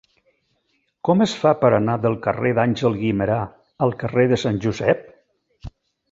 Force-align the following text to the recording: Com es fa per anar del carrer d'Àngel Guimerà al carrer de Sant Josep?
Com 1.09 1.19
es 1.25 1.33
fa 1.41 1.51
per 1.63 1.69
anar 1.79 1.97
del 2.05 2.15
carrer 2.23 2.53
d'Àngel 2.59 2.97
Guimerà 3.01 3.35
al 3.89 3.93
carrer 4.05 4.25
de 4.31 4.39
Sant 4.45 4.57
Josep? 4.65 5.05